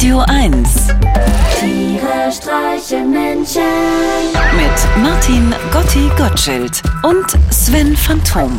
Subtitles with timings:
[0.00, 0.88] Radio 1
[1.60, 3.60] Tiere streichen Menschen.
[4.56, 8.58] mit Martin Gotti Gottschild und Sven Phantom.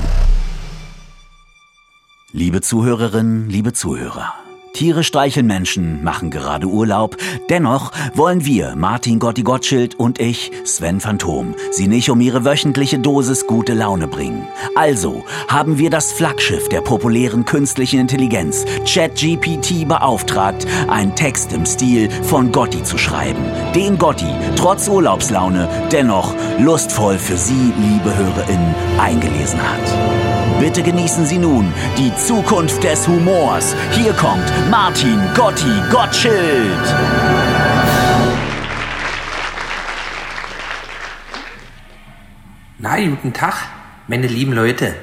[2.32, 4.36] Liebe Zuhörerinnen, liebe Zuhörer.
[4.74, 7.18] Tiere streicheln Menschen, machen gerade Urlaub.
[7.50, 12.98] Dennoch wollen wir, Martin Gotti Gottschild und ich, Sven Phantom, sie nicht um ihre wöchentliche
[12.98, 14.48] Dosis gute Laune bringen.
[14.76, 22.10] Also haben wir das Flaggschiff der populären künstlichen Intelligenz, ChatGPT, beauftragt, einen Text im Stil
[22.24, 23.44] von Gotti zu schreiben.
[23.76, 30.51] Den Gotti, trotz Urlaubslaune, dennoch lustvoll für Sie, liebe HörerInnen, eingelesen hat.
[30.62, 33.76] Bitte genießen Sie nun die Zukunft des Humors.
[33.94, 36.36] Hier kommt Martin Gotti Gottschild.
[42.78, 43.56] Na, guten Tag,
[44.08, 44.94] meine lieben Leute.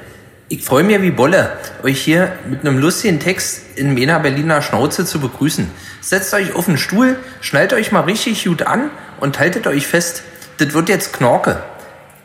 [0.47, 5.03] Ich freue mich wie Bolle, euch hier mit einem lustigen Text in meiner Berliner Schnauze
[5.03, 5.69] zu begrüßen.
[5.99, 10.23] Setzt euch auf den Stuhl, schnallt euch mal richtig gut an und haltet euch fest.
[10.57, 11.61] Das wird jetzt Knorke.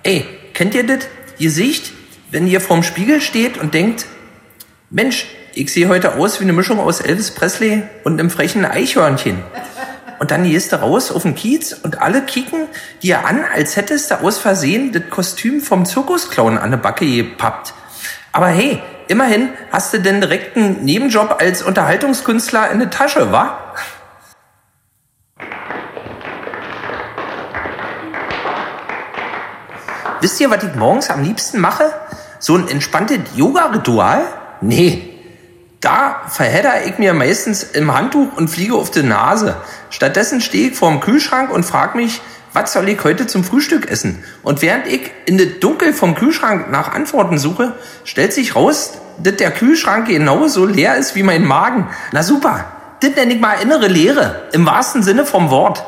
[0.05, 1.09] Ey, kennt ihr das?
[1.39, 1.91] Ihr seht,
[2.31, 4.07] wenn ihr vorm Spiegel steht und denkt,
[4.91, 9.39] Mensch, ich sehe heute aus wie eine Mischung aus Elvis Presley und einem frechen Eichhörnchen.
[10.19, 12.69] Und dann gehst du raus auf den Kiez und alle kicken
[13.03, 17.75] dir an, als hättest du aus Versehen das Kostüm vom Zirkusclown an der Backe gepappt.
[18.33, 23.64] Aber hey, immerhin hast du denn direkt einen Nebenjob als Unterhaltungskünstler in der Tasche, wa?
[30.25, 31.93] Wisst ihr, was ich morgens am liebsten mache?
[32.39, 34.23] So ein entspanntes Yoga-Ritual?
[34.63, 35.11] Nee.
[35.83, 39.55] Da verhedder ich mir meistens im Handtuch und fliege auf die Nase.
[39.91, 42.23] Stattdessen stehe ich vorm Kühlschrank und frage mich,
[42.55, 44.25] was soll ich heute zum Frühstück essen?
[44.43, 49.37] Und während ich in das Dunkel vom Kühlschrank nach Antworten suche, stellt sich raus, dass
[49.37, 51.91] der Kühlschrank genauso leer ist wie mein Magen.
[52.13, 52.65] Na super,
[53.01, 55.85] das nenne ich mal innere Leere, im wahrsten Sinne vom Wort.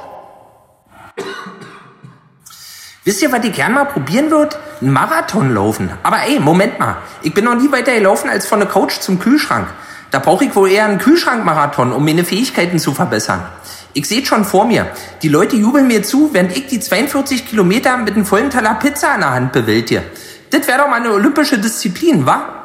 [3.06, 4.56] Wisst ihr, was ich gern mal probieren würde?
[4.82, 5.92] Ein Marathon laufen.
[6.02, 6.96] Aber ey, Moment mal.
[7.22, 9.68] Ich bin noch nie weiter gelaufen als von der Couch zum Kühlschrank.
[10.10, 13.44] Da brauche ich wohl eher einen Kühlschrankmarathon, um meine Fähigkeiten zu verbessern.
[13.92, 14.88] Ich sehe schon vor mir.
[15.22, 19.14] Die Leute jubeln mir zu, während ich die 42 Kilometer mit einem vollen Teller Pizza
[19.14, 20.02] in der Hand bewältige.
[20.50, 22.55] Das wäre doch mal eine olympische Disziplin, wa?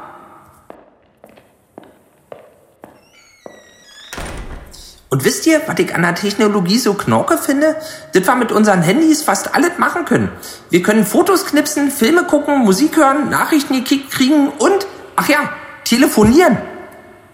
[5.12, 7.76] Und wisst ihr, was ich an der Technologie so knorke finde?
[8.14, 10.32] Das wir mit unseren Handys fast alles machen können.
[10.70, 15.50] Wir können Fotos knipsen, Filme gucken, Musik hören, Nachrichten gekickt kriegen und, ach ja,
[15.84, 16.58] telefonieren.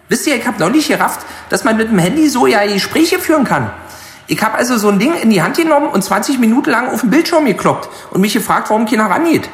[0.09, 3.43] Wisst ihr, ich habe neulich gerafft, dass man mit dem Handy so ja Gespräche führen
[3.43, 3.69] kann.
[4.25, 7.01] Ich habe also so ein Ding in die Hand genommen und 20 Minuten lang auf
[7.01, 9.49] den Bildschirm gekloppt und mich gefragt, warum keiner rangeht.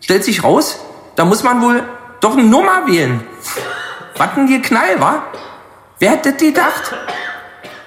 [0.00, 0.78] Stellt sich raus,
[1.16, 1.82] da muss man wohl
[2.20, 3.20] doch eine Nummer wählen.
[4.16, 5.24] Was ein Geknall, wa?
[5.98, 6.94] Wer hätte das gedacht?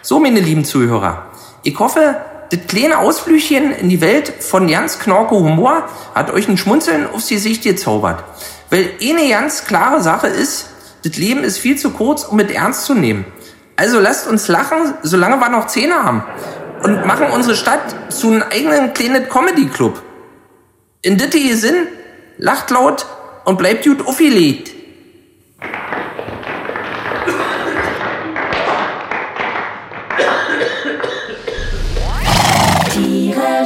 [0.03, 1.28] So, meine lieben Zuhörer,
[1.62, 2.16] ich hoffe,
[2.50, 7.29] das kleine Ausflügchen in die Welt von Jans Knorke Humor hat euch ein Schmunzeln aufs
[7.29, 8.23] Gesicht gezaubert.
[8.72, 10.72] Weil eine ganz klare Sache ist,
[11.06, 13.25] das Leben ist viel zu kurz, um mit ernst zu nehmen.
[13.75, 16.23] Also lasst uns lachen, solange wir noch Zähne haben.
[16.81, 20.01] Und machen unsere Stadt zu einem eigenen kleinen Comedy-Club.
[21.03, 21.88] In dittige Sinn,
[22.40, 23.06] lacht laut
[23.45, 24.72] und bleibt gut aufgelegt.